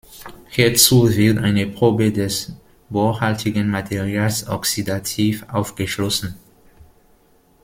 [0.49, 2.51] Hierzu wird eine Probe des
[2.89, 6.35] Bor-haltigen Materials oxidativ aufgeschlossen.